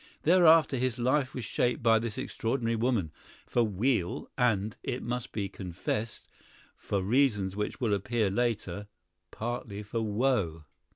Thereafter 0.23 0.77
his 0.77 0.97
life 0.97 1.35
was 1.35 1.45
shaped 1.45 1.83
by 1.83 1.99
this 1.99 2.17
extraordinary 2.17 2.75
woman, 2.75 3.11
for 3.45 3.61
weal 3.61 4.31
and, 4.35 4.75
it 4.81 5.03
must 5.03 5.31
be 5.31 5.47
confessed, 5.47 6.27
for 6.75 7.03
reasons 7.03 7.55
which 7.55 7.79
will 7.79 7.93
appear 7.93 8.31
later, 8.31 8.87
partly 9.29 9.83
for 9.83 10.01
woe. 10.01 10.65